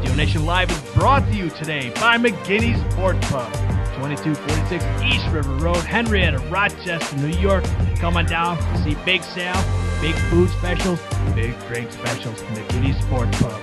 [0.00, 3.52] Steel Nation Live is brought to you today by McGinney's Sports Pub,
[3.96, 7.64] 2246 East River Road, Henrietta, Rochester, New York.
[7.96, 9.62] Come on down to see Big Sale,
[10.00, 10.98] big food specials,
[11.34, 13.60] big drink specials, McGinney's Sports Pub.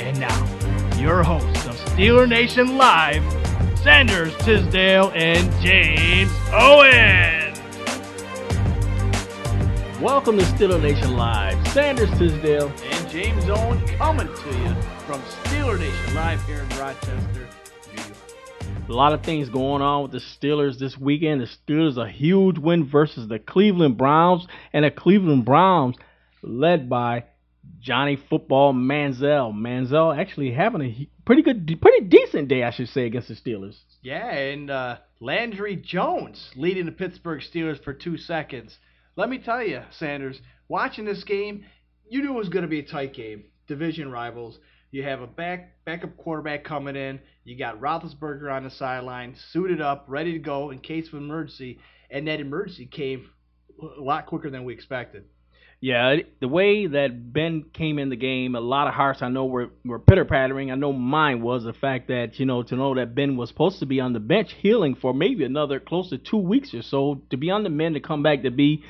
[0.00, 3.22] And now, your hosts of Steeler Nation Live,
[3.78, 7.54] Sanders Tisdale and James Owen.
[10.02, 11.68] Welcome to Steeler Nation Live.
[11.68, 12.72] Sanders Tisdale
[13.10, 17.48] James Owen coming to you from Steeler Nation Live here in Rochester,
[17.92, 18.88] New York.
[18.88, 21.40] A lot of things going on with the Steelers this weekend.
[21.40, 25.96] The Steelers a huge win versus the Cleveland Browns, and the Cleveland Browns
[26.44, 27.24] led by
[27.80, 29.52] Johnny Football Manziel.
[29.52, 33.76] Manziel actually having a pretty good, pretty decent day, I should say, against the Steelers.
[34.02, 38.78] Yeah, and uh, Landry Jones leading the Pittsburgh Steelers for two seconds.
[39.16, 41.64] Let me tell you, Sanders, watching this game,
[42.10, 43.44] you knew it was going to be a tight game.
[43.68, 44.58] Division rivals.
[44.90, 47.20] You have a back backup quarterback coming in.
[47.44, 51.78] You got Roethlisberger on the sideline, suited up, ready to go in case of emergency.
[52.10, 53.30] And that emergency came
[53.80, 55.24] a lot quicker than we expected.
[55.80, 59.46] Yeah, the way that Ben came in the game, a lot of hearts I know
[59.46, 60.70] were, were pitter pattering.
[60.70, 63.78] I know mine was the fact that, you know, to know that Ben was supposed
[63.78, 67.22] to be on the bench healing for maybe another close to two weeks or so,
[67.30, 68.84] to be on the men to come back to be,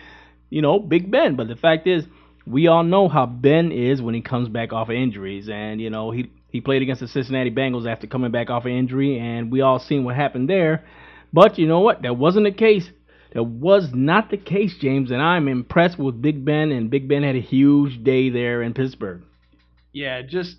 [0.48, 1.36] you know, Big Ben.
[1.36, 2.04] But the fact is,
[2.46, 5.48] we all know how Ben is when he comes back off of injuries.
[5.48, 8.70] And, you know, he, he played against the Cincinnati Bengals after coming back off of
[8.70, 10.84] injury, and we all seen what happened there.
[11.32, 12.02] But you know what?
[12.02, 12.90] That wasn't the case.
[13.32, 17.22] That was not the case, James, and I'm impressed with Big Ben, and Big Ben
[17.22, 19.22] had a huge day there in Pittsburgh.
[19.92, 20.56] Yeah, just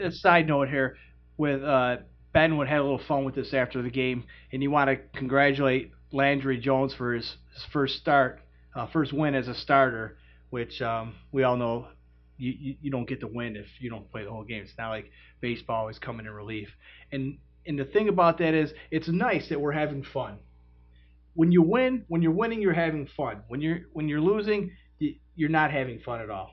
[0.00, 0.96] a side note here
[1.36, 1.96] with uh,
[2.32, 5.18] Ben would had a little fun with this after the game, and you want to
[5.18, 8.40] congratulate Landry Jones for his, his first start,
[8.76, 10.18] uh, first win as a starter,
[10.50, 11.88] which um, we all know
[12.36, 14.62] you, you, you don't get to win if you don't play the whole game.
[14.62, 15.10] It's not like
[15.40, 16.68] baseball is coming in relief.
[17.12, 20.38] And and the thing about that is, it's nice that we're having fun
[21.38, 23.42] when you win, when you're winning, you're having fun.
[23.46, 24.72] When you're when you're losing,
[25.36, 26.50] you're not having fun at all.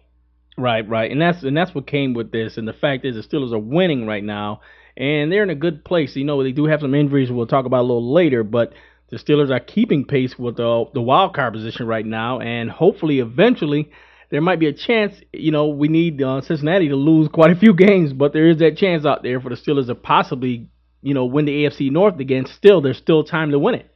[0.60, 2.58] Right, right, and that's and that's what came with this.
[2.58, 4.62] And the fact is, the Steelers are winning right now,
[4.96, 6.16] and they're in a good place.
[6.16, 8.74] You know, they do have some injuries we'll talk about a little later, but
[9.10, 13.20] the Steelers are keeping pace with the the wild card position right now, and hopefully,
[13.20, 13.92] eventually,
[14.32, 15.16] there might be a chance.
[15.32, 18.58] You know, we need uh, Cincinnati to lose quite a few games, but there is
[18.60, 20.70] that chance out there for the Steelers to possibly,
[21.02, 22.46] you know, win the AFC North again.
[22.46, 23.92] Still, there's still time to win it.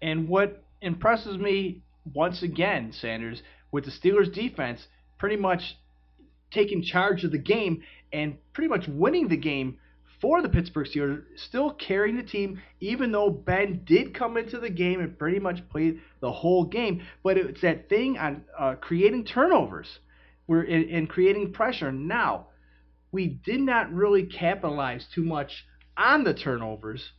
[0.00, 1.82] And what impresses me
[2.12, 3.42] once again, Sanders,
[3.72, 4.86] with the Steelers defense
[5.18, 5.76] pretty much
[6.52, 7.82] taking charge of the game
[8.12, 9.78] and pretty much winning the game
[10.20, 14.70] for the Pittsburgh Steelers, still carrying the team, even though Ben did come into the
[14.70, 17.02] game and pretty much played the whole game.
[17.22, 19.98] But it's that thing on uh, creating turnovers
[20.46, 21.90] we're in, in creating pressure.
[21.90, 22.48] Now,
[23.12, 25.64] we did not really capitalize too much
[25.96, 27.12] on the turnovers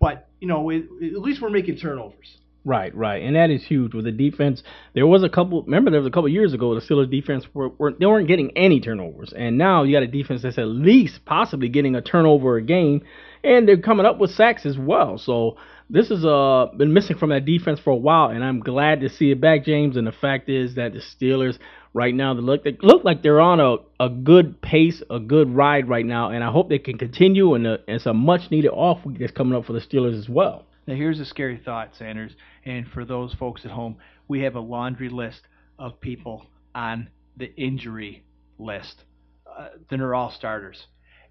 [0.00, 2.38] but you know, at least we're making turnovers.
[2.68, 4.62] Right, right, and that is huge with the defense.
[4.92, 5.62] There was a couple.
[5.62, 8.50] Remember, there was a couple years ago the Steelers defense were, were they weren't getting
[8.58, 12.58] any turnovers, and now you got a defense that's at least possibly getting a turnover
[12.58, 13.00] a game,
[13.42, 15.16] and they're coming up with sacks as well.
[15.16, 15.56] So
[15.88, 19.08] this has uh been missing from that defense for a while, and I'm glad to
[19.08, 19.96] see it back, James.
[19.96, 21.58] And the fact is that the Steelers
[21.94, 25.48] right now they look they look like they're on a, a good pace, a good
[25.56, 27.54] ride right now, and I hope they can continue.
[27.54, 30.28] And uh, it's a much needed off week that's coming up for the Steelers as
[30.28, 30.66] well.
[30.88, 32.32] Now here's a scary thought, Sanders,
[32.64, 35.42] and for those folks at home, we have a laundry list
[35.78, 38.24] of people on the injury
[38.58, 39.04] list.
[39.46, 40.86] Uh, they're all starters,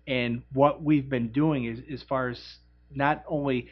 [0.06, 2.40] and what we've been doing is as far as
[2.92, 3.68] not only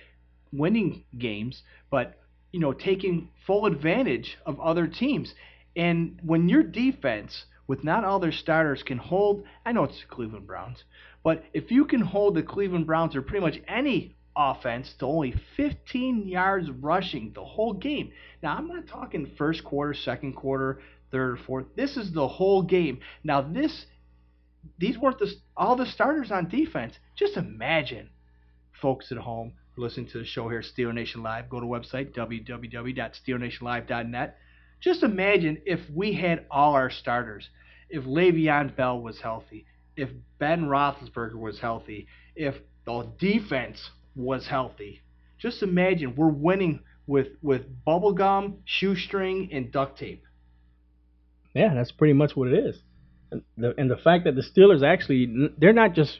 [0.51, 1.61] winning games,
[1.91, 2.17] but
[2.51, 5.35] you know, taking full advantage of other teams.
[5.75, 10.07] And when your defense, with not all their starters, can hold, I know it's the
[10.07, 10.83] Cleveland Browns,
[11.23, 15.33] but if you can hold the Cleveland Browns or pretty much any offense to only
[15.55, 18.11] 15 yards rushing the whole game.
[18.43, 20.79] Now, I'm not talking first quarter, second quarter,
[21.11, 21.65] third, or fourth.
[21.75, 22.99] This is the whole game.
[23.23, 23.85] Now, this
[24.79, 26.95] these weren't the, all the starters on defense.
[27.15, 28.09] Just imagine,
[28.81, 31.49] folks at home listening to the show here, Steel Nation Live.
[31.49, 34.37] Go to website www.steelnationlive.net.
[34.79, 37.49] Just imagine if we had all our starters.
[37.89, 40.09] If Le'Veon Bell was healthy, if
[40.39, 42.55] Ben Roethlisberger was healthy, if
[42.85, 45.01] the defense was healthy.
[45.37, 50.23] Just imagine we're winning with with bubble gum, shoestring, and duct tape.
[51.53, 52.77] Yeah, that's pretty much what it is.
[53.31, 56.19] And the and the fact that the Steelers actually they're not just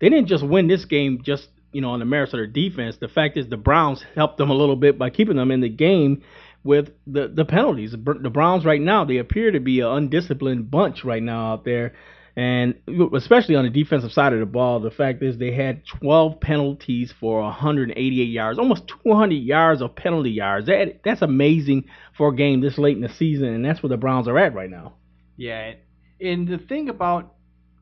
[0.00, 2.96] they didn't just win this game just you know on the merits of their defense.
[3.00, 5.68] The fact is the Browns helped them a little bit by keeping them in the
[5.68, 6.22] game
[6.64, 7.92] with the the penalties.
[7.92, 11.94] The Browns right now they appear to be an undisciplined bunch right now out there.
[12.34, 12.76] And
[13.14, 17.12] especially on the defensive side of the ball, the fact is they had 12 penalties
[17.20, 20.66] for 188 yards, almost 200 yards of penalty yards.
[20.66, 21.84] That that's amazing
[22.16, 24.54] for a game this late in the season, and that's where the Browns are at
[24.54, 24.94] right now.
[25.36, 25.74] Yeah,
[26.20, 27.34] and the thing about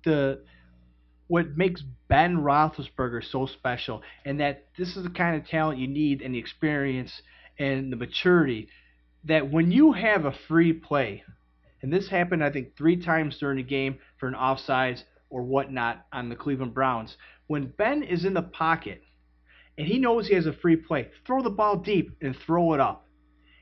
[0.05, 0.43] the
[1.29, 5.87] what makes Ben Roethlisberger so special, and that this is the kind of talent you
[5.87, 7.23] need, and the experience
[7.57, 8.69] and the maturity,
[9.25, 11.23] that when you have a free play
[11.83, 16.07] and this happened, I think, three times during the game for an offsides or whatnot
[16.13, 17.17] on the Cleveland Browns.
[17.47, 19.03] When Ben is in the pocket
[19.79, 22.81] and he knows he has a free play, throw the ball deep and throw it
[22.81, 23.07] up.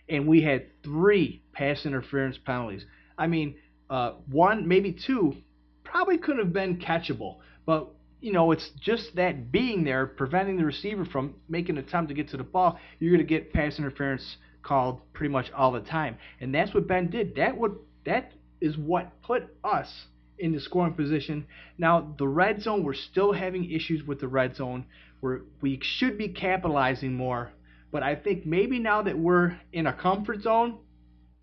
[0.09, 2.85] And we had three pass interference penalties.
[3.17, 3.57] I mean,
[3.91, 5.37] uh, one, maybe two,
[5.85, 7.37] probably could have been catchable.
[7.67, 7.89] But,
[8.21, 12.15] you know, it's just that being there, preventing the receiver from making an attempt to
[12.15, 15.81] get to the ball, you're going to get pass interference called pretty much all the
[15.81, 16.17] time.
[16.41, 17.37] And that's what Ben did.
[17.37, 17.77] That would
[18.09, 20.07] that is what put us
[20.39, 21.47] in the scoring position.
[21.77, 24.87] Now, the red zone, we're still having issues with the red zone.
[25.21, 27.53] We're, we should be capitalizing more.
[27.91, 30.79] But I think maybe now that we're in a comfort zone,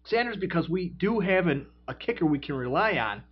[0.05, 3.23] Sanders, because we do have an, a kicker we can rely on,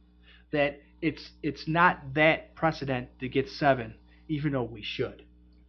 [0.52, 3.96] that it's it's not that precedent to get seven,
[4.28, 5.24] even though we should.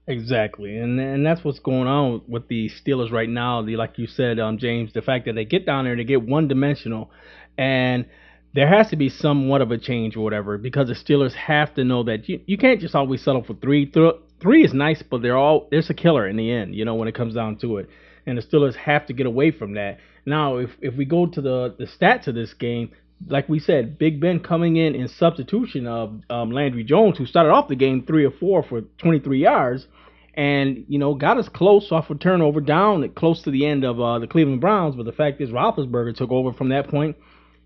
[0.06, 3.62] Exactly, and and that's what's going on with the Steelers right now.
[3.62, 6.22] The like you said, um, James, the fact that they get down there, they get
[6.22, 7.11] one dimensional,
[7.58, 8.06] and
[8.54, 11.84] there has to be somewhat of a change or whatever because the Steelers have to
[11.84, 13.86] know that you, you can't just always settle for three.
[13.86, 16.94] Th- three is nice, but they're all there's a killer in the end, you know,
[16.94, 17.88] when it comes down to it.
[18.26, 19.98] And the Steelers have to get away from that.
[20.24, 22.92] Now, if if we go to the the stats of this game,
[23.28, 27.50] like we said, Big Ben coming in in substitution of um, Landry Jones, who started
[27.50, 29.86] off the game three or four for 23 yards,
[30.34, 34.00] and you know got us close off a turnover down close to the end of
[34.00, 34.94] uh, the Cleveland Browns.
[34.94, 37.16] But the fact is, Roethlisberger took over from that point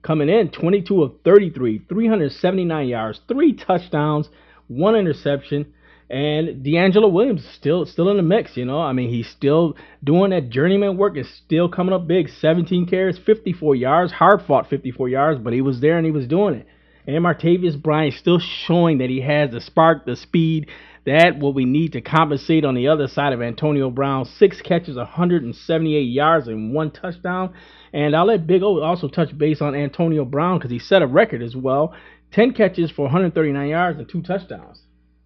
[0.02, 4.28] coming in 22 of 33, 379 yards, three touchdowns,
[4.66, 5.72] one interception.
[6.10, 8.80] And DeAngelo Williams still still in the mix, you know.
[8.80, 11.18] I mean, he's still doing that journeyman work.
[11.18, 12.30] Is still coming up big.
[12.30, 16.26] 17 carries, 54 yards, hard fought 54 yards, but he was there and he was
[16.26, 16.66] doing it.
[17.06, 20.68] And Martavius Bryant still showing that he has the spark, the speed,
[21.08, 24.24] that what we need to compensate on the other side of Antonio Brown.
[24.24, 27.54] Six catches, 178 yards, and one touchdown.
[27.92, 31.06] And I'll let Big O also touch base on Antonio Brown because he set a
[31.06, 31.94] record as well.
[32.32, 34.82] 10 catches for 139 yards and two touchdowns.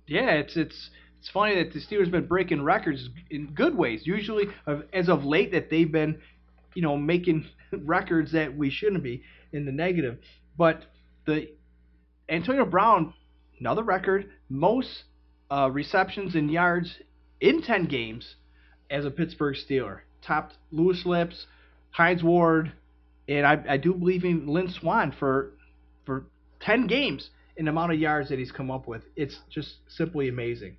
[0.06, 4.02] Yeah, it's it's it's funny that the Steelers have been breaking records in good ways.
[4.04, 4.46] Usually,
[4.92, 6.20] as of late, that they've been,
[6.74, 9.22] you know, making records that we shouldn't be
[9.52, 10.18] in the negative.
[10.56, 10.84] But
[11.26, 11.48] the
[12.28, 13.14] Antonio Brown,
[13.58, 15.04] another record, most
[15.52, 16.96] uh, receptions and yards
[17.40, 18.36] in 10 games
[18.90, 20.00] as a Pittsburgh Steeler.
[20.26, 21.46] Topped Louis Lipps,
[21.90, 22.72] Hines Ward,
[23.28, 25.52] and I, I do believe in Lynn Swann for
[26.06, 26.26] for
[26.60, 29.02] 10 games in the amount of yards that he's come up with.
[29.14, 30.76] It's just simply amazing.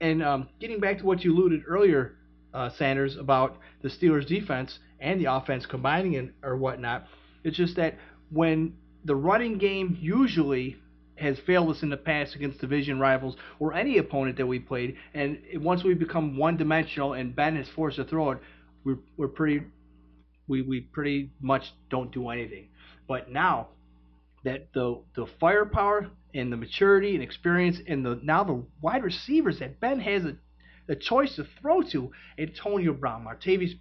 [0.00, 2.16] And um, getting back to what you alluded earlier,
[2.54, 7.06] uh, Sanders, about the Steelers' defense and the offense combining it or whatnot,
[7.42, 7.96] it's just that
[8.30, 8.74] when
[9.04, 10.76] the running game usually
[11.16, 14.96] has failed us in the past against division rivals or any opponent that we played.
[15.14, 18.38] And once we become one dimensional and Ben is forced to throw it,
[18.84, 19.62] we're, we're pretty
[20.48, 22.68] we, we pretty much don't do anything.
[23.08, 23.68] But now
[24.44, 29.58] that the the firepower and the maturity and experience and the now the wide receivers
[29.60, 30.36] that Ben has a,
[30.88, 33.72] a choice to throw to Antonio Brown, Martavis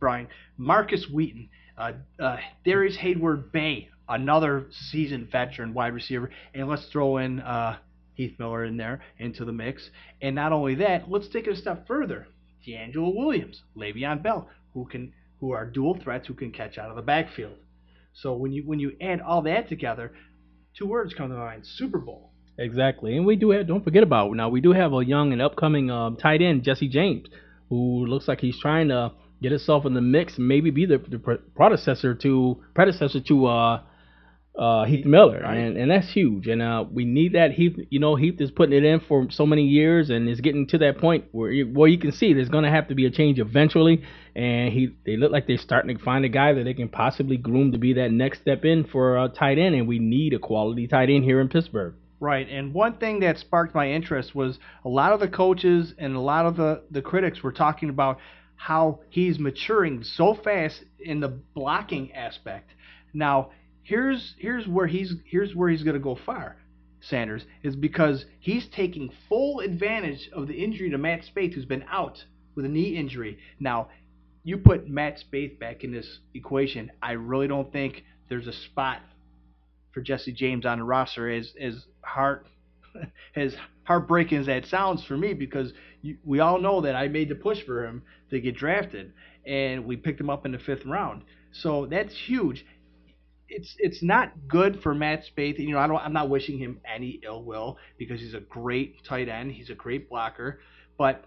[0.00, 6.86] Bryant, Markus Wheaton, uh, uh, Darrius Heyward Bey, another seasoned veteran wide receiver, and let's
[6.86, 7.78] throw in uh,
[8.14, 9.90] Heath Miller in there into the mix.
[10.22, 12.26] And not only that, let's take it a step further.
[12.66, 16.96] DeAngelo Williams, Le'Veon Bell, who can who are dual threats who can catch out of
[16.96, 17.56] the backfield.
[18.14, 20.12] So when you when you add all that together,
[20.76, 22.30] two words come to mind: Super Bowl.
[22.58, 23.66] Exactly, and we do have.
[23.66, 24.48] Don't forget about now.
[24.48, 27.28] We do have a young and upcoming um, tight end, Jesse James,
[27.68, 31.18] who looks like he's trying to get himself in the mix, maybe be the, the
[31.54, 33.82] predecessor to predecessor to uh,
[34.58, 35.54] uh, Heath Miller, right.
[35.54, 36.46] and and that's huge.
[36.46, 37.52] And uh, we need that.
[37.52, 40.66] Heath, you know, Heath is putting it in for so many years, and is getting
[40.68, 43.06] to that point where you, well, you can see there's going to have to be
[43.06, 44.02] a change eventually.
[44.34, 47.36] And he, they look like they're starting to find a guy that they can possibly
[47.38, 50.38] groom to be that next step in for a tight end, and we need a
[50.38, 51.94] quality tight end here in Pittsburgh.
[52.18, 56.16] Right, and one thing that sparked my interest was a lot of the coaches and
[56.16, 58.18] a lot of the, the critics were talking about
[58.56, 62.70] how he's maturing so fast in the blocking aspect.
[63.12, 63.50] Now,
[63.86, 66.56] here's here's where he's here's where he's going to go far.
[67.00, 71.84] Sanders is because he's taking full advantage of the injury to Matt Spaeth, who's been
[71.88, 72.24] out
[72.56, 73.38] with a knee injury.
[73.60, 73.88] Now,
[74.42, 79.02] you put Matt Spaeth back in this equation, I really don't think there's a spot
[79.92, 81.30] for Jesse James on the roster.
[81.30, 82.46] As as heart
[83.36, 87.28] as heartbreaking as that sounds for me, because you, we all know that I made
[87.28, 89.12] the push for him to get drafted,
[89.44, 91.22] and we picked him up in the fifth round.
[91.52, 92.64] So that's huge
[93.48, 95.58] it's it's not good for Matt Spaeth.
[95.58, 95.98] You know, I don't.
[95.98, 99.52] I'm not wishing him any ill will because he's a great tight end.
[99.52, 100.60] He's a great blocker,
[100.98, 101.24] but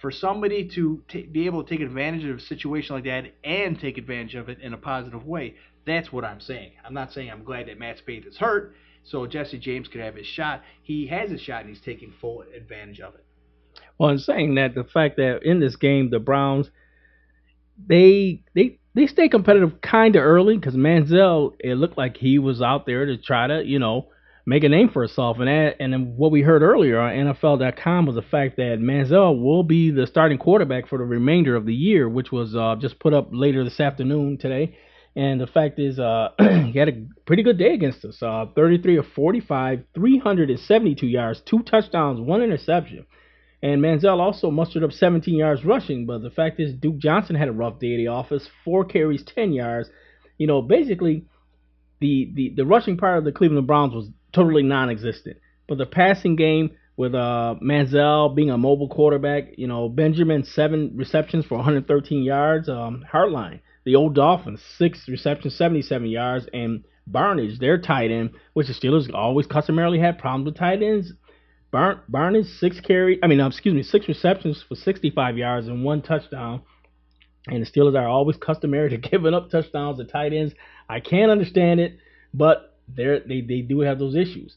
[0.00, 3.80] for somebody to t- be able to take advantage of a situation like that and
[3.80, 5.54] take advantage of it in a positive way,
[5.86, 6.72] that's what I'm saying.
[6.84, 10.16] I'm not saying I'm glad that Matt Spaeth is hurt, so Jesse James could have
[10.16, 10.62] his shot.
[10.82, 13.24] He has a shot and he's taking full advantage of it.
[13.98, 16.70] Well, I'm saying that the fact that in this game the Browns
[17.88, 22.62] they they they stay competitive kind of early because Manziel, it looked like he was
[22.62, 24.08] out there to try to, you know,
[24.46, 25.38] make a name for himself.
[25.38, 29.40] And that, and then what we heard earlier on NFL.com was the fact that Manziel
[29.40, 32.98] will be the starting quarterback for the remainder of the year, which was uh, just
[32.98, 34.78] put up later this afternoon today.
[35.14, 38.22] And the fact is, uh, he had a pretty good day against us.
[38.22, 43.04] Uh, 33 of 45, 372 yards, two touchdowns, one interception.
[43.66, 47.48] And Manziel also mustered up 17 yards rushing, but the fact is Duke Johnson had
[47.48, 49.90] a rough day at the office, four carries, 10 yards.
[50.38, 51.24] You know, basically
[51.98, 55.38] the, the, the rushing part of the Cleveland Browns was totally non-existent.
[55.66, 60.92] But the passing game with uh, Manziel being a mobile quarterback, you know, Benjamin seven
[60.94, 62.68] receptions for 113 yards.
[62.68, 68.68] Um, Hartline, the old Dolphins, six receptions, 77 yards, and Barnidge, their tight end, which
[68.68, 71.12] the Steelers always customarily had problems with tight ends.
[72.08, 76.62] Barnes six carry, I mean, excuse me, six receptions for 65 yards and one touchdown.
[77.48, 80.54] And the Steelers are always customary to giving up touchdowns to tight ends.
[80.88, 81.98] I can't understand it,
[82.34, 84.56] but they they they do have those issues.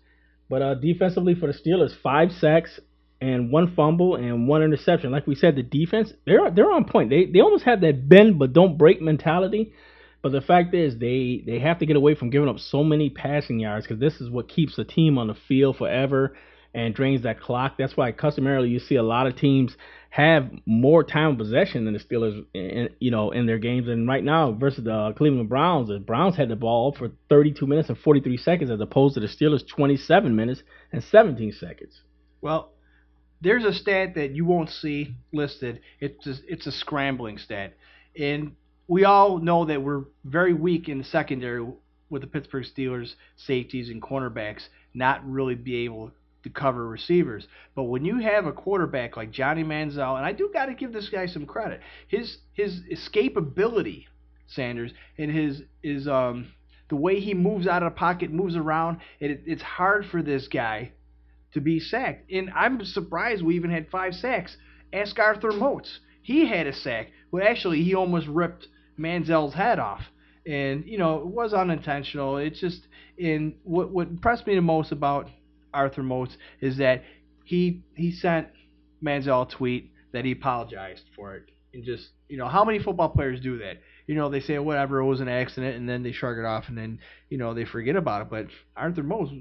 [0.49, 2.79] But uh, defensively for the Steelers, five sacks
[3.21, 5.11] and one fumble and one interception.
[5.11, 7.09] Like we said, the defense they're they're on point.
[7.09, 9.73] They they almost have that bend but don't break mentality.
[10.21, 13.09] But the fact is, they they have to get away from giving up so many
[13.09, 16.35] passing yards because this is what keeps the team on the field forever
[16.73, 17.75] and drains that clock.
[17.77, 19.75] That's why customarily you see a lot of teams
[20.11, 23.88] have more time of possession than the Steelers, in, you know, in their games.
[23.88, 27.65] And right now versus the uh, Cleveland Browns, the Browns had the ball for 32
[27.67, 32.01] minutes and 43 seconds, as opposed to the Steelers 27 minutes and 17 seconds.
[32.41, 32.71] Well,
[33.41, 35.81] there's a stat that you won't see listed.
[35.99, 37.75] It's a, it's a scrambling stat,
[38.17, 38.53] and
[38.88, 41.65] we all know that we're very weak in the secondary
[42.09, 46.11] with the Pittsburgh Steelers safeties and cornerbacks not really be able
[46.43, 47.48] to cover receivers.
[47.75, 50.93] But when you have a quarterback like Johnny Manziel, and I do got to give
[50.93, 54.05] this guy some credit, his his escapability,
[54.48, 56.53] Sanders, and his is um
[56.89, 60.48] the way he moves out of the pocket, moves around, it, it's hard for this
[60.48, 60.91] guy
[61.53, 62.29] to be sacked.
[62.31, 64.58] And I'm surprised we even had five sacks.
[64.91, 66.00] Ask Arthur Moats.
[66.22, 67.12] He had a sack.
[67.31, 68.67] Well, actually, he almost ripped
[68.98, 70.01] Manziel's head off.
[70.46, 72.38] And, you know, it was unintentional.
[72.38, 75.29] It's just, in what, what impressed me the most about
[75.73, 77.03] Arthur Moats is that
[77.43, 78.47] he he sent
[79.03, 83.09] Manziel a tweet that he apologized for it and just you know how many football
[83.09, 83.77] players do that?
[84.07, 86.65] You know they say whatever it was an accident and then they shrug it off
[86.67, 86.99] and then
[87.29, 88.29] you know they forget about it.
[88.29, 89.31] But Arthur Moats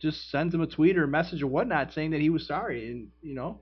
[0.00, 2.90] just sends him a tweet or a message or whatnot saying that he was sorry
[2.90, 3.60] and you know.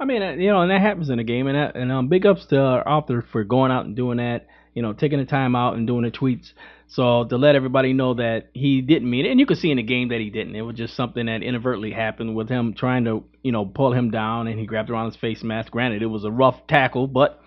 [0.00, 2.08] I mean, uh, you know, and that happens in a game, and that, and um,
[2.08, 4.48] big ups to Arthur for going out and doing that.
[4.74, 6.52] You know, taking the time out and doing the tweets.
[6.92, 9.78] So to let everybody know that he didn't mean it, and you could see in
[9.78, 10.54] the game that he didn't.
[10.54, 14.10] It was just something that inadvertently happened with him trying to, you know, pull him
[14.10, 15.72] down, and he grabbed around his face mask.
[15.72, 17.40] Granted, it was a rough tackle, but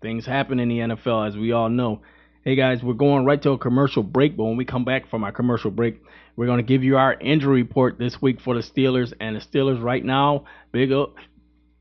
[0.00, 2.00] things happen in the NFL, as we all know.
[2.42, 5.24] Hey guys, we're going right to a commercial break, but when we come back from
[5.24, 6.00] our commercial break,
[6.34, 9.12] we're going to give you our injury report this week for the Steelers.
[9.20, 11.16] And the Steelers right now, big up,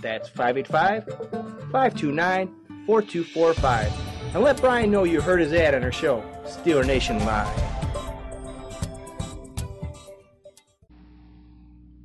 [0.00, 1.04] That's 585
[1.70, 4.34] 529 4245.
[4.34, 7.72] And let Brian know you heard his ad on our show, Steeler Nation Live.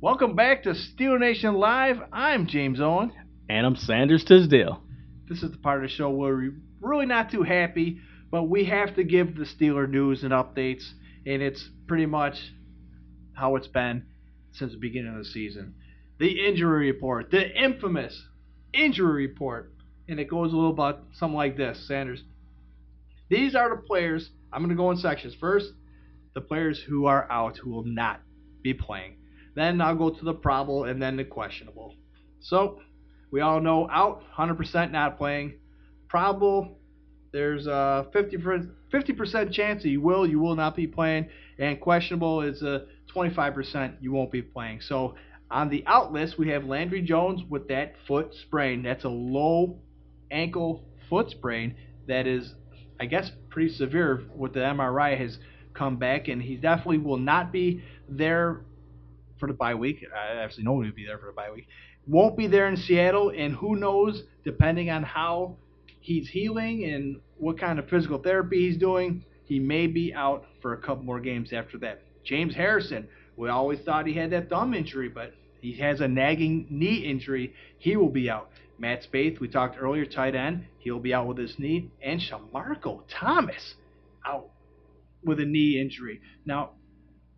[0.00, 1.96] Welcome back to Steeler Nation Live.
[2.12, 3.12] I'm James Owen.
[3.48, 4.82] And I'm Sanders Tisdale.
[5.28, 8.66] This is the part of the show where we're really not too happy, but we
[8.66, 10.84] have to give the Steeler news and updates,
[11.26, 12.36] and it's pretty much
[13.32, 14.04] how it's been
[14.52, 15.74] since the beginning of the season.
[16.18, 18.24] The injury report, the infamous
[18.72, 19.72] injury report,
[20.08, 22.22] and it goes a little about something like this, Sanders.
[23.28, 24.30] These are the players.
[24.52, 25.34] I'm going to go in sections.
[25.38, 25.72] First,
[26.34, 28.20] the players who are out who will not
[28.62, 29.16] be playing.
[29.54, 31.94] Then I'll go to the probable and then the questionable.
[32.40, 32.80] So,
[33.30, 35.58] we all know out 100% not playing.
[36.08, 36.78] Probable,
[37.32, 41.28] there's a 50%, 50% chance that you will, you will not be playing.
[41.58, 44.80] And questionable is uh, a 25% you won't be playing.
[44.80, 45.16] So,
[45.50, 48.82] on the out list, we have Landry Jones with that foot sprain.
[48.82, 49.78] That's a low
[50.30, 51.74] ankle foot sprain
[52.06, 52.54] that is,
[53.00, 54.24] I guess, pretty severe.
[54.36, 55.38] With the MRI has
[55.72, 58.60] come back, and he definitely will not be there
[59.38, 60.04] for the bye week.
[60.14, 61.66] I actually know he will be there for the bye week.
[62.06, 65.56] Won't be there in Seattle, and who knows, depending on how
[66.00, 70.74] he's healing and what kind of physical therapy he's doing, he may be out for
[70.74, 72.02] a couple more games after that.
[72.22, 75.32] James Harrison, we always thought he had that thumb injury, but
[75.62, 77.54] he has a nagging knee injury.
[77.78, 78.50] He will be out.
[78.78, 81.90] Matt Spaeth, we talked earlier, tight end, he'll be out with his knee.
[82.02, 83.74] And Shamarko Thomas
[84.24, 84.50] out
[85.24, 86.20] with a knee injury.
[86.44, 86.72] Now,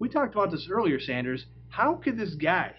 [0.01, 1.47] we talked about this earlier, Sanders.
[1.69, 2.75] How could this guy,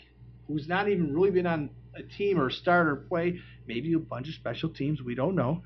[0.48, 4.34] who's not even really been on a team or starter play, maybe a bunch of
[4.34, 5.64] special teams, we don't know,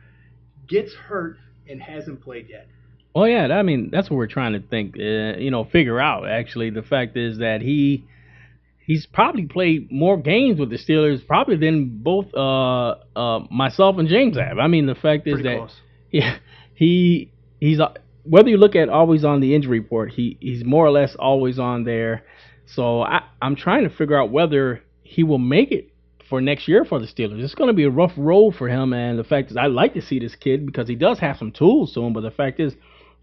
[0.68, 2.68] gets hurt and hasn't played yet?
[3.16, 6.28] Well, yeah, I mean that's what we're trying to think, uh, you know, figure out.
[6.28, 8.04] Actually, the fact is that he
[8.86, 14.10] he's probably played more games with the Steelers probably than both uh, uh, myself and
[14.10, 14.60] James have.
[14.60, 15.76] I mean, the fact is Pretty that close.
[16.12, 16.38] yeah,
[16.74, 20.86] he he's uh, whether you look at always on the injury report, he he's more
[20.86, 22.24] or less always on there.
[22.66, 25.94] So I, I'm trying to figure out whether he will make it
[26.30, 27.42] for next year for the Steelers.
[27.42, 29.94] It's going to be a rough road for him, and the fact is, I like
[29.94, 32.12] to see this kid because he does have some tools to him.
[32.12, 32.74] But the fact is,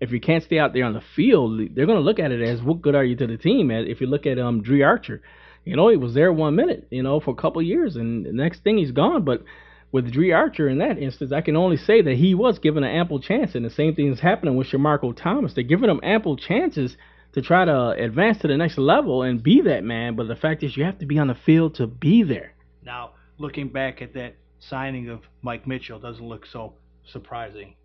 [0.02, 2.42] if you can't stay out there on the field, they're going to look at it
[2.42, 3.70] as what good are you to the team?
[3.70, 5.22] And if you look at um Dri Archer,
[5.64, 8.32] you know he was there one minute, you know, for a couple years, and the
[8.32, 9.24] next thing he's gone.
[9.24, 9.44] But
[9.92, 12.90] with Dri Archer in that instance, I can only say that he was given an
[12.90, 15.54] ample chance, and the same thing is happening with Shamarko Thomas.
[15.54, 16.96] They're giving him ample chances
[17.34, 20.16] to try to advance to the next level and be that man.
[20.16, 22.54] But the fact is, you have to be on the field to be there.
[22.84, 27.76] Now, looking back at that signing of Mike Mitchell doesn't look so surprising,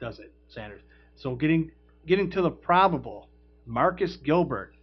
[0.00, 0.82] does it, Sanders?
[1.16, 1.70] So getting
[2.06, 3.28] getting to the probable,
[3.66, 4.74] Marcus Gilbert,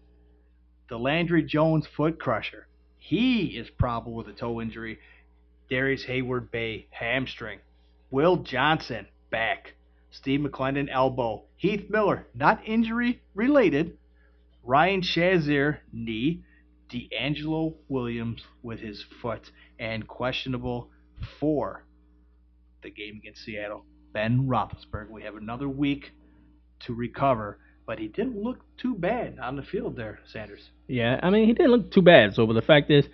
[0.89, 5.00] the Landry Jones foot crusher, he is probable with a toe injury.
[5.70, 7.60] Darrius Heyward Bey hamstring,
[8.10, 9.76] Will Johnson back,
[10.10, 13.98] Steve McLendon elbow, Heath Miller not injury related,
[14.63, 16.44] Ryan Shazier knee,
[16.89, 20.89] DeAngelo Williams with his foot, and questionable
[21.39, 21.86] for
[22.82, 23.86] the game against Seattle.
[24.12, 25.10] Ben Roethlisberger.
[25.10, 26.12] We have another week
[26.82, 27.58] to recover.
[27.86, 30.70] But he didn't look too bad on the field there, Sanders.
[30.88, 32.36] Yeah, I mean he didn't look too bad.
[32.36, 33.06] So, but the fact is,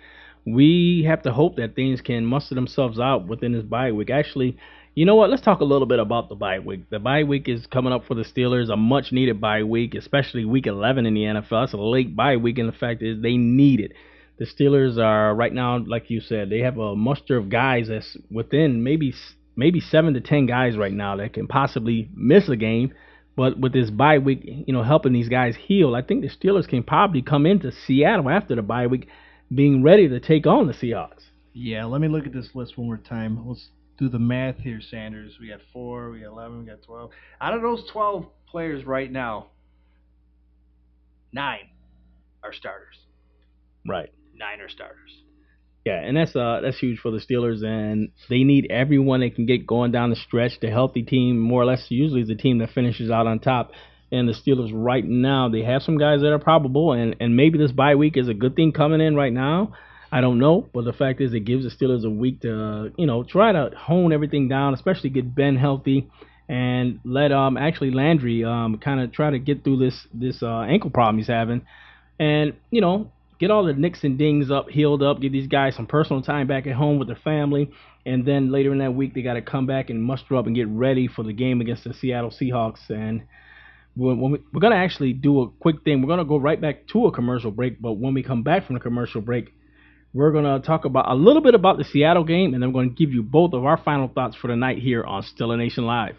[0.44, 4.10] we have to hope that things can muster themselves out within this bye week.
[4.10, 4.56] Actually,
[4.94, 5.28] you know what?
[5.28, 6.88] Let's talk a little bit about the bye week.
[6.88, 10.44] The bye week is coming up for the Steelers, a much needed bye week, especially
[10.44, 11.64] week 11 in the NFL.
[11.64, 13.92] It's a late bye week, and the fact is they need it.
[14.38, 18.16] The Steelers are right now, like you said, they have a muster of guys that's
[18.30, 19.14] within maybe
[19.56, 22.94] maybe seven to ten guys right now that can possibly miss a game
[23.36, 26.66] but with this bye week, you know, helping these guys heal, I think the Steelers
[26.66, 29.08] can probably come into Seattle after the bye week
[29.54, 31.22] being ready to take on the Seahawks.
[31.52, 33.46] Yeah, let me look at this list one more time.
[33.46, 33.68] Let's
[33.98, 35.36] do the math here, Sanders.
[35.40, 37.10] We got four, we got 11, we got 12.
[37.40, 39.48] Out of those 12 players right now,
[41.32, 41.68] nine
[42.42, 42.96] are starters.
[43.86, 44.12] Right.
[44.34, 45.12] Nine are starters.
[45.86, 49.46] Yeah, and that's uh that's huge for the Steelers, and they need everyone they can
[49.46, 50.58] get going down the stretch.
[50.60, 53.70] The healthy team, more or less, usually is the team that finishes out on top.
[54.10, 57.56] And the Steelers right now, they have some guys that are probable, and and maybe
[57.56, 59.74] this bye week is a good thing coming in right now.
[60.10, 63.06] I don't know, but the fact is, it gives the Steelers a week to you
[63.06, 66.08] know try to hone everything down, especially get Ben healthy,
[66.48, 70.62] and let um actually Landry um kind of try to get through this this uh,
[70.62, 71.64] ankle problem he's having,
[72.18, 75.74] and you know get all the nicks and dings up, healed up, give these guys
[75.76, 77.70] some personal time back at home with their family,
[78.04, 80.54] and then later in that week they got to come back and muster up and
[80.54, 82.88] get ready for the game against the Seattle Seahawks.
[82.88, 83.22] And
[83.96, 86.02] when we, we're gonna actually do a quick thing.
[86.02, 88.74] We're gonna go right back to a commercial break, but when we come back from
[88.74, 89.52] the commercial break,
[90.12, 92.94] we're gonna talk about a little bit about the Seattle game, and then we're gonna
[92.94, 96.16] give you both of our final thoughts for the night here on Steeler Nation Live.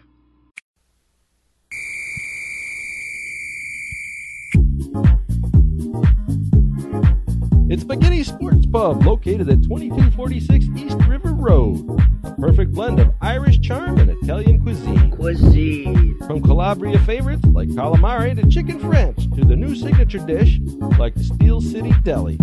[7.70, 11.86] It's McGinney Sports Pub, located at 2246 East River Road.
[12.24, 15.10] A perfect blend of Irish charm and Italian cuisine.
[15.10, 16.16] Cuisine.
[16.26, 20.58] From Calabria favorites like calamari to chicken French to the new signature dish
[20.98, 22.36] like the Steel City Deli.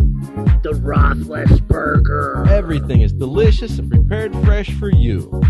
[0.62, 2.46] The Rothless Burger.
[2.48, 5.42] Everything is delicious and prepared fresh for you.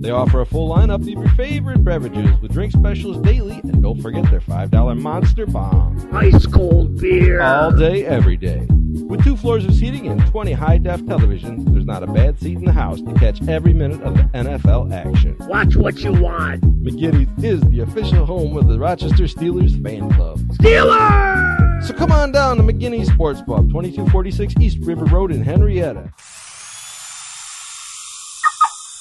[0.00, 4.00] They offer a full lineup of your favorite beverages with drink specials daily, and don't
[4.00, 6.08] forget their $5 Monster Bomb.
[6.12, 7.42] Ice cold beer.
[7.42, 8.68] All day, every day.
[9.10, 12.58] With two floors of seating and 20 high def televisions, there's not a bad seat
[12.58, 15.36] in the house to catch every minute of the NFL action.
[15.48, 16.62] Watch what you want.
[16.84, 20.38] McGinnis is the official home of the Rochester Steelers fan club.
[20.60, 21.88] Steelers!
[21.88, 26.12] So come on down to McGinnis Sports Pub, 2246 East River Road in Henrietta.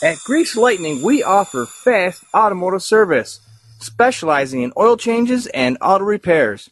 [0.02, 3.42] At Grease Lightning, we offer fast automotive service,
[3.80, 6.72] specializing in oil changes and auto repairs.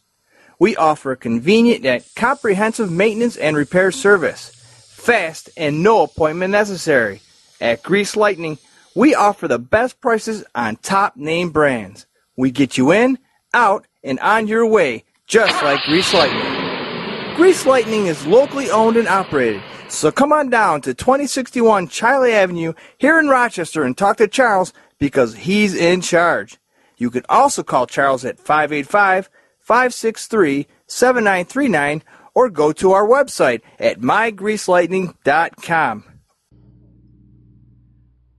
[0.60, 4.50] We offer a convenient and comprehensive maintenance and repair service,
[4.88, 7.20] fast and no appointment necessary.
[7.60, 8.58] At Grease Lightning,
[8.96, 12.06] we offer the best prices on top name brands.
[12.36, 13.18] We get you in,
[13.54, 17.36] out, and on your way, just like Grease Lightning.
[17.36, 22.72] Grease Lightning is locally owned and operated, so come on down to 2061 Chili Avenue
[22.98, 26.58] here in Rochester and talk to Charles because he's in charge.
[26.96, 29.30] You can also call Charles at 585
[29.68, 32.02] 563 7939
[32.34, 36.04] or go to our website at mygreaselightning.com.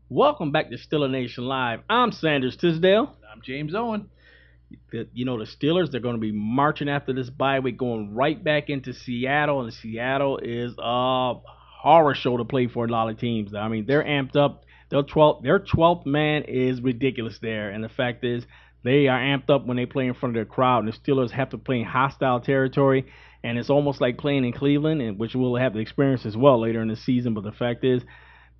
[0.09, 1.81] Welcome back to Steeler Nation Live.
[1.87, 3.15] I'm Sanders Tisdale.
[3.31, 4.09] I'm James Owen.
[4.91, 8.15] The, you know the Steelers they're going to be marching after this bye week, going
[8.15, 11.35] right back into Seattle, and Seattle is a
[11.83, 13.53] horror show to play for a lot of teams.
[13.53, 14.65] I mean they're amped up.
[14.89, 18.47] Their 12th, their 12th man is ridiculous there, and the fact is
[18.83, 21.31] they are amped up when they play in front of their crowd, and the Steelers
[21.31, 23.05] have to play in hostile territory,
[23.43, 26.61] and it's almost like playing in Cleveland, and which we'll have to experience as well
[26.61, 27.33] later in the season.
[27.33, 28.03] But the fact is,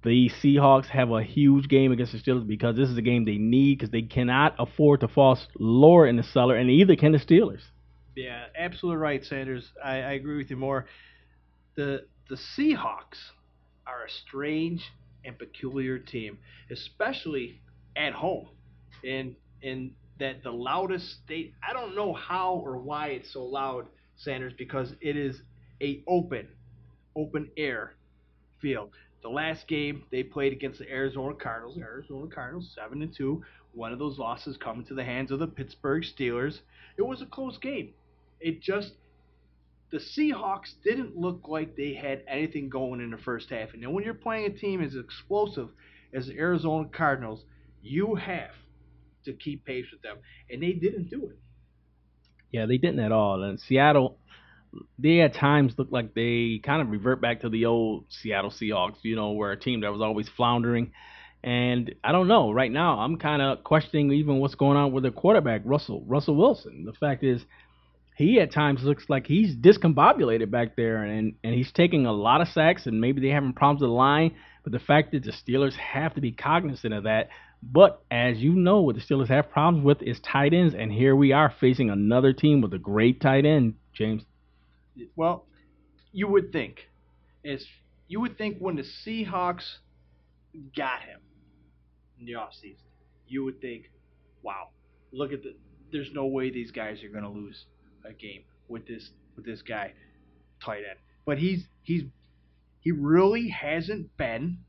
[0.04, 3.38] the Seahawks have a huge game against the Steelers because this is a game they
[3.38, 7.18] need because they cannot afford to fall lower in the cellar, and either can the
[7.18, 7.62] Steelers.
[8.16, 9.72] Yeah, absolutely right, Sanders.
[9.84, 10.88] I, I agree with you more.
[11.76, 13.32] The the Seahawks
[13.88, 14.84] are a strange
[15.24, 16.38] and peculiar team,
[16.70, 17.62] especially
[17.96, 18.50] at home.
[19.04, 21.54] In in that the loudest state.
[21.68, 25.42] I don't know how or why it's so loud, Sanders, because it is
[25.82, 26.48] a open,
[27.16, 27.94] open air
[28.62, 28.92] field.
[29.22, 33.44] The last game they played against the Arizona Cardinals, Arizona Cardinals seven and two.
[33.74, 36.60] One of those losses coming to the hands of the Pittsburgh Steelers.
[36.98, 37.94] It was a close game.
[38.40, 38.94] It just
[39.92, 43.74] the Seahawks didn't look like they had anything going in the first half.
[43.74, 45.70] And then when you're playing a team as explosive
[46.14, 47.44] as the Arizona Cardinals,
[47.82, 48.52] you have
[49.26, 50.18] to keep pace with them,
[50.50, 51.38] and they didn't do it.
[52.52, 53.44] Yeah, they didn't at all.
[53.44, 54.18] And Seattle,
[54.98, 58.98] they at times looked like they kind of revert back to the old Seattle Seahawks,
[59.04, 60.92] you know, where a team that was always floundering.
[61.44, 62.52] And I don't know.
[62.52, 66.36] Right now, I'm kind of questioning even what's going on with the quarterback, Russell Russell
[66.36, 66.84] Wilson.
[66.86, 67.42] The fact is,
[68.18, 72.42] he at times looks like he's discombobulated back there, and and he's taking a lot
[72.42, 74.36] of sacks, and maybe they're having problems with the line.
[74.64, 77.30] But the fact that the Steelers have to be cognizant of that.
[77.62, 81.16] But as you know, what the Steelers have problems with is tight ends, and here
[81.16, 84.24] we are facing another team with a great tight end, James.
[85.16, 85.46] Well,
[86.14, 86.88] you would think,
[87.44, 87.66] is
[88.08, 89.78] you would think when the Seahawks
[90.76, 91.20] got him
[92.20, 92.88] in the offseason,
[93.28, 93.92] you would think,
[94.42, 94.70] wow,
[95.12, 95.56] look at the.
[95.92, 97.66] There's no way these guys are going to lose
[98.06, 99.94] a game with this with this guy
[100.64, 101.00] tight end.
[101.26, 102.04] But he's he's
[102.80, 104.60] he really hasn't been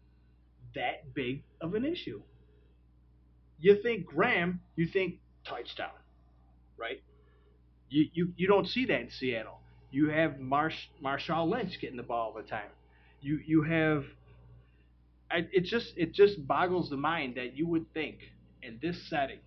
[0.74, 2.22] that big of an issue.
[3.60, 5.90] You think Graham, you think touchdown,
[6.78, 7.02] right?
[7.88, 9.60] You you, you don't see that in Seattle.
[9.90, 12.70] You have Marsh Marshawn Lynch getting the ball all the time.
[13.20, 14.04] You you have
[15.30, 18.18] I, it just it just boggles the mind that you would think
[18.62, 19.38] in this setting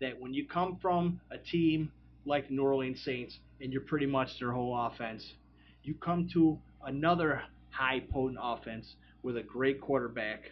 [0.00, 1.90] that when you come from a team
[2.24, 5.34] like the New Orleans Saints and you're pretty much their whole offense,
[5.82, 10.50] you come to another high potent offense with a great quarterback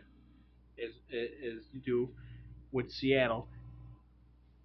[0.83, 2.09] as as you do
[2.75, 3.47] with Seattle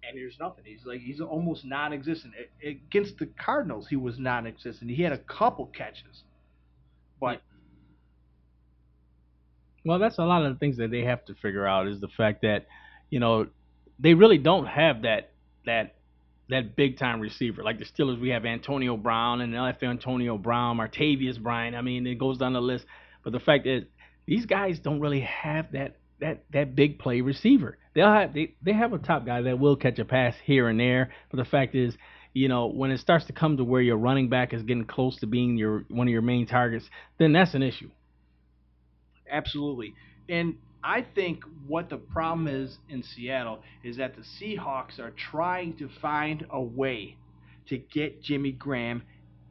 [0.02, 0.64] and there's nothing.
[0.64, 2.34] He's like he's almost non-existent.
[2.64, 4.90] Against the Cardinals, he was non-existent.
[4.90, 6.24] He had a couple catches,
[7.20, 7.42] but
[9.84, 12.08] well, that's a lot of the things that they have to figure out is the
[12.08, 12.66] fact that
[13.10, 13.46] you know
[13.98, 15.32] they really don't have that
[15.66, 15.94] that
[16.48, 18.20] that big time receiver like the Steelers.
[18.20, 21.76] We have Antonio Brown and LF Antonio Brown, Martavius Bryant.
[21.76, 22.86] I mean, it goes down the list.
[23.22, 23.84] But the fact is,
[24.26, 27.78] these guys don't really have that that that big play receiver.
[27.94, 30.78] They'll have they, they have a top guy that will catch a pass here and
[30.78, 31.94] there, but the fact is,
[32.32, 35.18] you know, when it starts to come to where your running back is getting close
[35.20, 37.90] to being your one of your main targets, then that's an issue.
[39.30, 39.94] Absolutely.
[40.28, 45.76] And I think what the problem is in Seattle is that the Seahawks are trying
[45.76, 47.16] to find a way
[47.68, 49.02] to get Jimmy Graham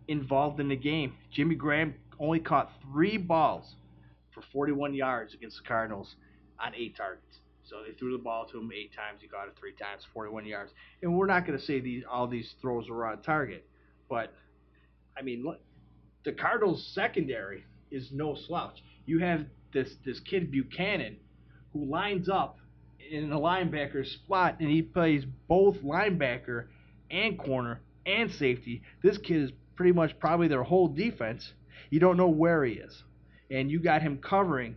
[0.08, 1.14] involved in the game.
[1.32, 3.76] Jimmy Graham only caught three balls
[4.34, 6.16] for 41 yards against the Cardinals
[6.64, 7.40] on eight targets.
[7.64, 9.22] So they threw the ball to him eight times.
[9.22, 10.72] He got it three times, 41 yards.
[11.04, 13.66] And we're not going to say these all these throws were on target,
[14.10, 14.34] but
[15.18, 15.60] I mean, look,
[16.26, 18.82] the Cardinals' secondary is no slouch.
[19.06, 21.18] You have this this kid Bucannon
[21.74, 22.58] who lines up
[23.12, 26.66] in the linebacker spot and he plays both linebacker
[27.12, 28.82] and corner and safety.
[29.04, 31.54] This kid is pretty much probably their whole defense.
[31.90, 33.04] You don't know where he is,
[33.52, 34.76] and you got him covering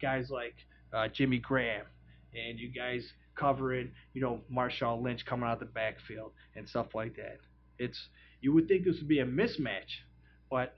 [0.00, 0.54] guys like
[0.94, 1.86] uh, Jimmy Graham,
[2.34, 7.16] and you guys covering, you know, Marshawn Lynch coming out the backfield and stuff like
[7.16, 7.38] that.
[7.78, 8.08] It's
[8.40, 10.02] you would think this would be a mismatch,
[10.50, 10.74] but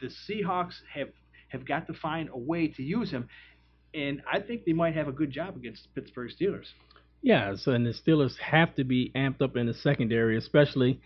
[0.00, 1.08] the Seahawks have
[1.48, 3.28] have got to find a way to use him,
[3.94, 6.66] and I think they might have a good job against Pittsburgh Steelers.
[7.22, 11.00] Yeah, so and the Steelers have to be amped up in the secondary, especially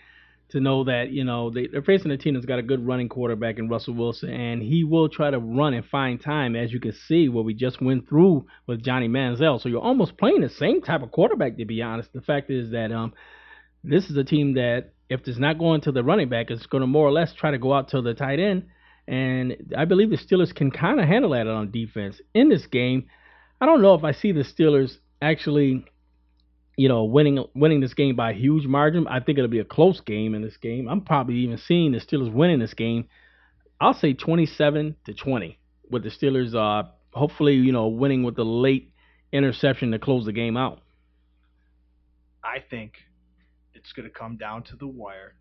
[0.51, 3.09] to know that you know they, are facing a team that's got a good running
[3.09, 6.81] quarterback in Russell Wilson, and he will try to run and find time, as you
[6.81, 9.61] can see what we just went through with Johnny Manziel.
[9.61, 12.13] So you're almost playing the same type of quarterback, to be honest.
[12.13, 13.13] The fact is that um,
[13.85, 16.83] this is a team that if it's not going to the running back, it's going
[16.83, 18.67] to more or less try to go out to the tight end,
[19.07, 23.07] and I believe the Steelers can kind of handle that on defense in this game.
[23.61, 25.85] I don't know if I see the Steelers actually
[26.79, 29.09] you know, winning winning this game by a huge margin.
[29.09, 30.89] I think it'll be a close game in this game.
[30.89, 33.09] I'm probably even seeing the Steelers winning this game.
[33.81, 35.59] I'll say 27 to 20
[35.91, 38.93] with the Steelers uh hopefully, you know, winning with the late
[39.33, 40.81] interception to close the game out.
[42.45, 42.93] I think
[43.75, 45.35] it's going to come down to the wire.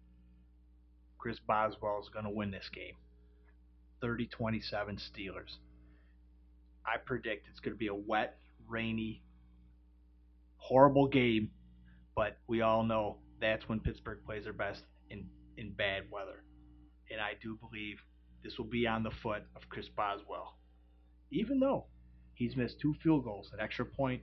[1.19, 2.95] Chris Boswell is going to win this game.
[4.03, 5.57] 30-27 Steelers.
[6.83, 9.21] I predict it's going to be a wet, rainy,
[10.57, 11.49] horrible game,
[12.15, 15.25] but we all know that's when Pittsburgh plays their best in,
[15.57, 16.43] in bad weather.
[17.11, 17.97] And I do believe
[18.43, 20.57] this will be on the foot of Chris Boswell.
[21.31, 21.85] Even though
[22.33, 24.21] he's missed two field goals, an extra point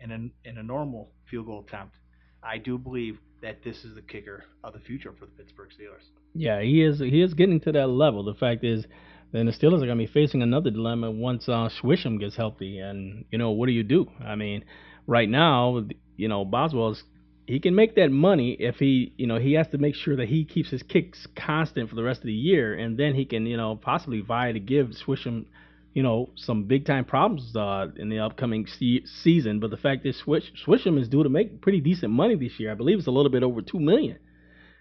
[0.00, 1.96] and an, and a normal field goal attempt,
[2.42, 6.08] I do believe that this is the kicker of the future for the Pittsburgh Steelers.
[6.34, 8.24] Yeah, he is he is getting to that level.
[8.24, 8.86] The fact is
[9.32, 12.78] then the Steelers are going to be facing another dilemma once uh, Suisham gets healthy.
[12.78, 14.06] And, you know, what do you do?
[14.24, 14.64] I mean,
[15.06, 15.84] right now,
[16.16, 17.02] you know, Boswell's
[17.46, 20.28] he can make that money if he, you know, he has to make sure that
[20.28, 23.46] he keeps his kicks constant for the rest of the year, and then he can,
[23.46, 25.46] you know, possibly vie to give Suisham,
[25.92, 29.58] you know, some big time problems uh, in the upcoming se- season.
[29.58, 32.70] But the fact is, Swish- Suisham is due to make pretty decent money this year.
[32.70, 34.18] I believe it's a little bit over two million,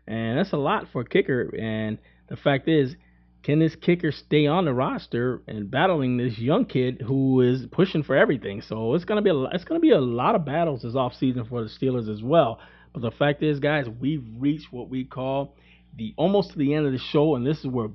[0.07, 1.53] and that's a lot for a kicker.
[1.59, 1.97] And
[2.29, 2.95] the fact is,
[3.43, 8.03] can this kicker stay on the roster and battling this young kid who is pushing
[8.03, 8.61] for everything?
[8.61, 11.63] So it's gonna be a, it's gonna be a lot of battles this offseason for
[11.63, 12.59] the Steelers as well.
[12.93, 15.55] But the fact is, guys, we've reached what we call
[15.95, 17.89] the almost to the end of the show, and this is where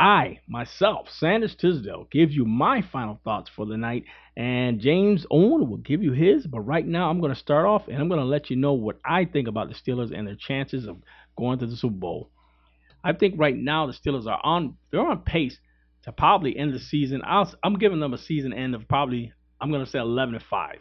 [0.00, 4.04] I myself, Sanders Tisdale, give you my final thoughts for the night,
[4.36, 6.46] and James Owen will give you his.
[6.46, 9.26] But right now, I'm to start off, and I'm to let you know what I
[9.26, 10.96] think about the Steelers and their chances of
[11.36, 12.30] going to the Super Bowl.
[13.02, 15.58] I think right now the Steelers are on they're on pace
[16.04, 17.22] to probably end the season.
[17.24, 20.44] i am giving them a season end of probably I'm going to say 11 and
[20.44, 20.78] five.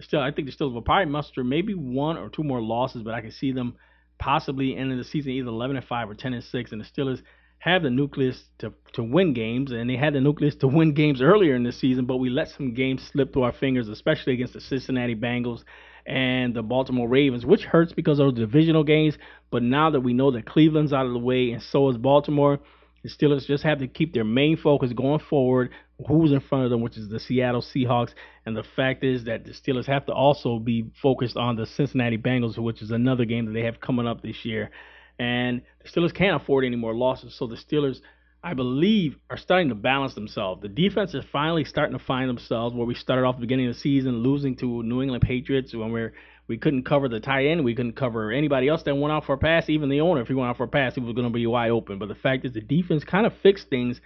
[0.00, 3.14] Still, I think the Steelers will probably muster maybe one or two more losses, but
[3.14, 3.76] I can see them
[4.18, 6.70] possibly ending the season either 11 and five or 10 and six.
[6.70, 7.22] And the Steelers
[7.58, 11.20] have the nucleus to to win games, and they had the nucleus to win games
[11.20, 14.52] earlier in the season, but we let some games slip through our fingers, especially against
[14.52, 15.64] the Cincinnati Bengals
[16.06, 19.18] and the Baltimore Ravens, which hurts because those divisional games.
[19.50, 22.60] But now that we know that Cleveland's out of the way and so is Baltimore,
[23.02, 25.70] the Steelers just have to keep their main focus going forward.
[26.06, 28.10] Who's in front of them, which is the Seattle Seahawks.
[28.46, 32.18] And the fact is that the Steelers have to also be focused on the Cincinnati
[32.18, 34.70] Bengals, which is another game that they have coming up this year.
[35.18, 37.36] And the Steelers can't afford any more losses.
[37.36, 38.00] So the Steelers
[38.42, 40.62] I believe, are starting to balance themselves.
[40.62, 43.74] The defense is finally starting to find themselves where we started off the beginning of
[43.74, 46.14] the season losing to New England Patriots when we're
[46.48, 49.34] we couldn't cover the tight end, we couldn't cover anybody else that went out for
[49.34, 50.22] a pass, even the owner.
[50.22, 51.98] If he went out for a pass, he was going to be wide open.
[51.98, 54.00] But the fact is, the defense kind of fixed things,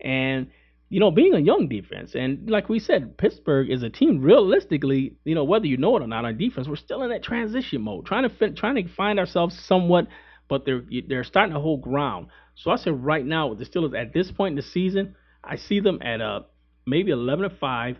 [0.00, 0.46] and
[0.90, 4.22] you know, being a young defense, and like we said, Pittsburgh is a team.
[4.22, 7.22] Realistically, you know, whether you know it or not, on defense, we're still in that
[7.22, 10.06] transition mode, trying to trying to find ourselves somewhat,
[10.48, 12.28] but they're they're starting to hold ground.
[12.54, 15.56] So I said right now with the Steelers at this point in the season, I
[15.56, 16.46] see them at a
[16.86, 17.96] maybe 11 and 5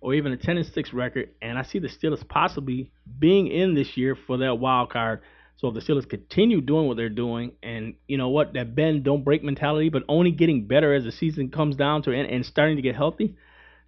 [0.00, 3.74] or even a 10 and 6 record, and I see the Steelers possibly being in
[3.74, 5.20] this year for that wild card.
[5.56, 9.04] So if the Steelers continue doing what they're doing, and you know what, that bend
[9.04, 12.46] don't break mentality, but only getting better as the season comes down to and, and
[12.46, 13.36] starting to get healthy,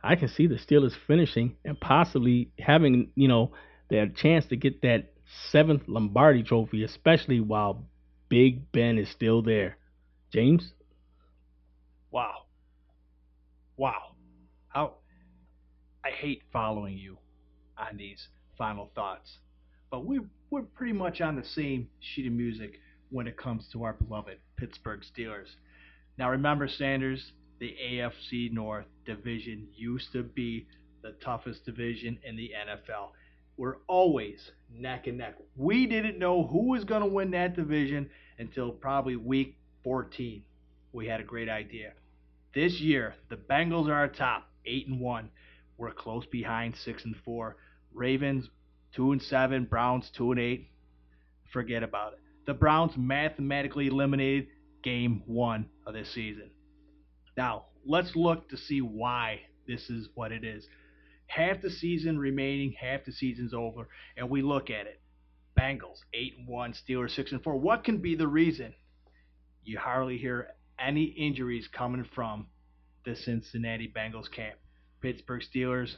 [0.05, 3.53] I can see the Steelers finishing and possibly having you know
[3.88, 5.12] their chance to get that
[5.51, 7.87] seventh Lombardi Trophy, especially while
[8.29, 9.79] Big Ben is still there.
[10.33, 10.72] James?
[12.11, 12.44] Wow.
[13.77, 14.14] Wow.
[14.68, 14.94] How
[16.04, 17.18] I hate following you
[17.78, 19.38] on these final thoughts.
[19.90, 23.84] But we we're pretty much on the same sheet of music when it comes to
[23.84, 25.48] our beloved Pittsburgh Steelers.
[26.18, 30.66] Now remember Sanders, the AFC North division used to be
[31.02, 33.10] the toughest division in the NFL.
[33.56, 35.36] We're always neck and neck.
[35.56, 40.42] We didn't know who was going to win that division until probably week 14,
[40.92, 41.92] we had a great idea.
[42.54, 45.30] This year, the Bengals are atop, eight and one.
[45.78, 47.56] We're close behind, six and four.
[47.92, 48.48] Ravens,
[48.94, 49.64] two and seven.
[49.64, 50.70] Browns, two and eight.
[51.52, 52.18] Forget about it.
[52.46, 54.48] The Browns mathematically eliminated
[54.82, 56.50] game one of this season.
[57.37, 60.66] Now, let's look to see why this is what it is.
[61.26, 65.00] Half the season remaining, half the season's over, and we look at it.
[65.58, 67.56] Bengals, 8 and 1, Steelers 6 and 4.
[67.56, 68.74] What can be the reason?
[69.64, 72.46] you hardly hear any injuries coming from
[73.04, 74.56] the Cincinnati Bengals camp.
[75.02, 75.96] Pittsburgh Steelers,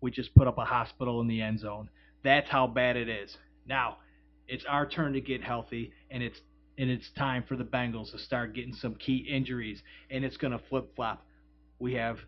[0.00, 1.88] we just put up a hospital in the end zone.
[2.22, 3.36] That's how bad it is.
[3.66, 3.98] Now,
[4.46, 6.40] it's our turn to get healthy, and it's
[6.78, 10.52] and it's time for the Bengals to start getting some key injuries, and it's going
[10.52, 11.26] to flip flop.
[11.80, 12.18] We have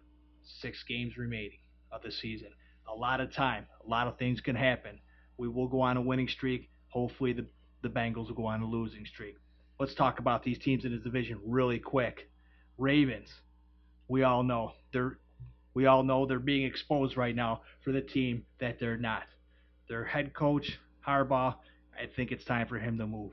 [0.61, 1.59] six games remaining
[1.93, 2.49] of the season.
[2.93, 4.99] A lot of time, a lot of things can happen.
[5.39, 6.71] We will go on a winning streak.
[6.89, 7.47] Hopefully, the
[7.83, 9.37] the Bengals will go on a losing streak
[9.81, 12.31] let's talk about these teams in this division really quick.
[12.77, 13.29] Ravens,
[14.09, 15.19] we all know they're
[15.75, 19.25] we all know they're being exposed right now for the team that they're not.
[19.89, 21.55] Their head coach Harbaugh,
[21.99, 23.33] I think it's time for him to move.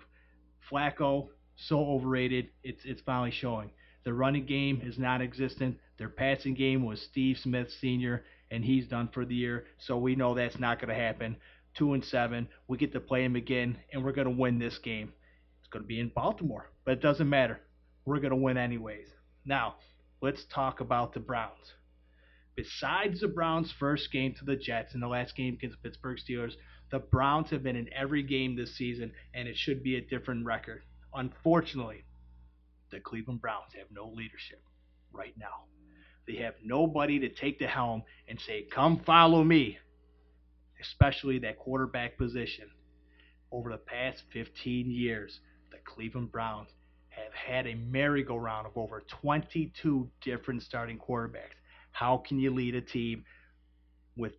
[0.69, 3.71] Flacco, so overrated, it's it's finally showing.
[4.03, 5.77] The running game is non-existent.
[5.97, 8.23] Their passing game was Steve Smith Sr.
[8.51, 11.37] and he's done for the year, so we know that's not going to happen.
[11.75, 14.77] Two and seven, we get to play him again, and we're going to win this
[14.79, 15.11] game.
[15.59, 17.59] It's going to be in Baltimore, but it doesn't matter.
[18.05, 19.07] We're going to win anyways.
[19.45, 19.75] Now,
[20.21, 21.73] let's talk about the Browns.
[22.57, 26.17] Besides the Browns' first game to the Jets and the last game against the Pittsburgh
[26.17, 26.53] Steelers,
[26.89, 30.43] the Browns have been in every game this season, and it should be a different
[30.43, 30.81] record.
[31.13, 32.03] Unfortunately,
[32.89, 34.63] the Cleveland Browns have no leadership
[35.13, 35.65] right now.
[36.25, 39.77] They have nobody to take the helm and say, Come follow me,
[40.81, 42.69] especially that quarterback position.
[43.51, 45.39] Over the past 15 years,
[45.71, 46.69] the Cleveland Browns
[47.09, 51.56] have had a merry-go-round of over 22 different starting quarterbacks.
[51.97, 53.23] How can you lead a team
[54.15, 54.33] with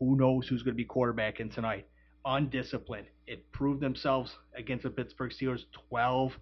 [0.00, 1.86] who knows who's going to be quarterbacking tonight?
[2.24, 3.06] Undisciplined.
[3.28, 6.36] It proved themselves against the Pittsburgh Steelers 12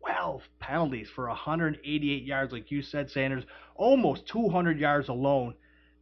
[0.00, 3.42] 12 penalties for 188 yards, like you said, Sanders.
[3.74, 5.54] Almost 200 yards alone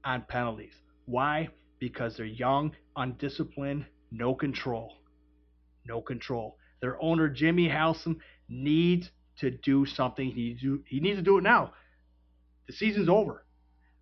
[0.05, 0.75] on penalties.
[1.07, 1.49] Why?
[1.79, 4.99] Because they're young, undisciplined, no control.
[5.87, 6.59] No control.
[6.83, 8.19] Their owner, Jimmy Haslam,
[8.51, 10.31] needs to do something.
[10.31, 11.73] He to, he needs to do it now.
[12.67, 13.44] The season's over.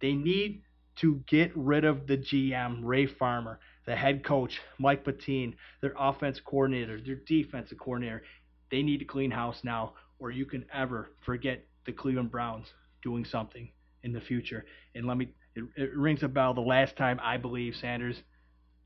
[0.03, 0.63] They need
[0.97, 6.41] to get rid of the GM, Ray Farmer, the head coach, Mike Pettine, their offense
[6.41, 8.25] coordinator, their defensive coordinator.
[8.71, 13.25] They need to clean house now, or you can ever forget the Cleveland Browns doing
[13.25, 13.71] something
[14.03, 14.67] in the future.
[14.97, 16.53] And let me, it, it rings a bell.
[16.53, 18.23] The last time I believe Sanders,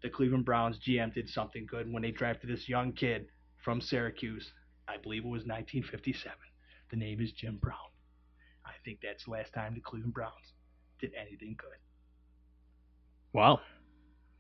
[0.03, 3.27] the Cleveland Browns GM did something good when they drafted this young kid
[3.65, 4.53] from Syracuse.
[4.87, 6.37] I believe it was 1957.
[6.91, 7.79] The name is Jim Brown.
[8.67, 10.53] I think that's the last time the Cleveland Browns
[10.99, 11.71] did anything good.
[13.33, 13.61] Wow.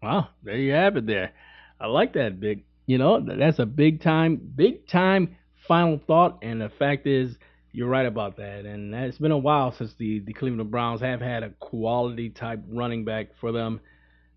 [0.03, 0.29] Wow.
[0.43, 1.33] There you have it there.
[1.81, 2.65] I like that big.
[2.87, 5.37] You know, that's a big time, big time
[5.67, 6.39] final thought.
[6.43, 7.37] And the fact is,
[7.73, 8.65] you're right about that.
[8.65, 12.61] And it's been a while since the, the Cleveland Browns have had a quality type
[12.69, 13.81] running back for them.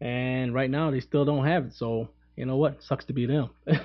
[0.02, 1.74] And right now, they still don't have it.
[1.74, 2.10] So,
[2.40, 2.78] you know what?
[2.88, 3.50] Sucks to be them.
[3.68, 3.82] it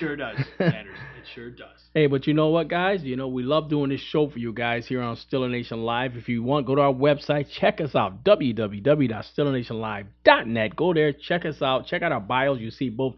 [0.00, 0.96] sure does, Sanders.
[1.16, 1.78] It sure does.
[1.94, 3.04] Hey, but you know what, guys?
[3.04, 6.16] You know, we love doing this show for you guys here on Steeler Nation Live.
[6.16, 10.74] If you want, go to our website, check us out, www.steelernationlive.net.
[10.74, 12.58] Go there, check us out, check out our bios.
[12.58, 13.14] You see both,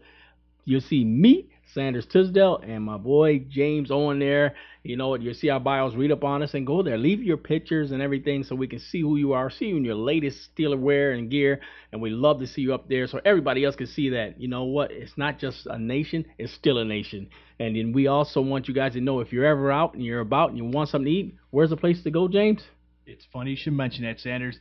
[0.63, 4.55] you'll see me, Sanders Tisdale, and my boy James Owen there.
[4.83, 5.21] You know what?
[5.21, 6.97] You'll see our bios, read up on us, and go there.
[6.97, 9.85] Leave your pictures and everything so we can see who you are, see you in
[9.85, 11.61] your latest Steeler wear and gear.
[11.91, 14.41] And we love to see you up there so everybody else can see that.
[14.41, 14.91] You know what?
[14.91, 17.29] It's not just a nation, it's Steeler Nation.
[17.59, 20.19] And then we also want you guys to know if you're ever out and you're
[20.19, 22.63] about and you want something to eat, where's the place to go, James?
[23.05, 24.57] It's funny you should mention that, Sanders.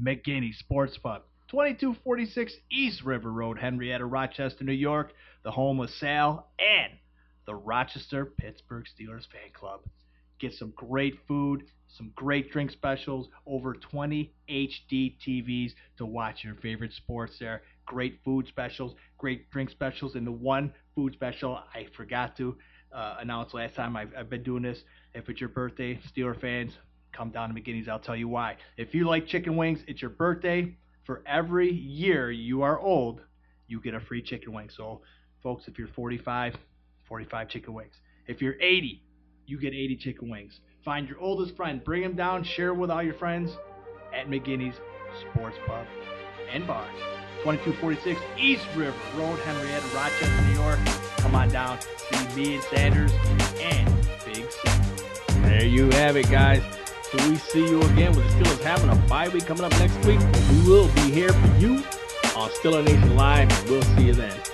[0.00, 1.22] McGinney Sports Pub,
[1.54, 5.12] 2246 East River Road, Henrietta, Rochester, New York,
[5.44, 6.94] the home of Sal and
[7.46, 9.82] the Rochester Pittsburgh Steelers Fan Club.
[10.40, 11.62] Get some great food,
[11.96, 17.62] some great drink specials, over 20 HD TVs to watch your favorite sports there.
[17.86, 22.56] Great food specials, great drink specials, and the one food special I forgot to
[22.92, 24.80] uh, announce last time I've, I've been doing this.
[25.14, 26.72] If it's your birthday, Steeler fans,
[27.12, 27.86] come down to McGinney's.
[27.86, 28.56] I'll tell you why.
[28.76, 30.74] If you like chicken wings, it's your birthday.
[31.04, 33.20] For every year you are old,
[33.66, 34.70] you get a free chicken wing.
[34.74, 35.02] So,
[35.42, 36.56] folks, if you're 45,
[37.06, 37.94] 45 chicken wings.
[38.26, 39.02] If you're 80,
[39.46, 40.60] you get 80 chicken wings.
[40.84, 43.50] Find your oldest friend, bring them down, share with all your friends
[44.14, 44.76] at McGinney's
[45.30, 45.86] Sports Pub
[46.50, 46.86] and Bar.
[47.42, 50.78] 2246 East River Road, Henrietta, Rochester, New York.
[51.18, 53.12] Come on down, see me and Sanders
[53.60, 53.94] and
[54.24, 54.68] Big C.
[55.42, 56.62] There you have it, guys.
[57.14, 60.20] We see you again with the Steelers having a bye week coming up next week.
[60.50, 61.76] We will be here for you
[62.36, 63.50] on Steeler Nation Live.
[63.50, 64.53] and We'll see you then.